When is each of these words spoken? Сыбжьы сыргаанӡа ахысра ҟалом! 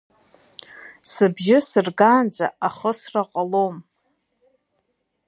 Сыбжьы 1.13 1.57
сыргаанӡа 1.69 2.47
ахысра 2.67 3.23
ҟалом! 3.31 3.75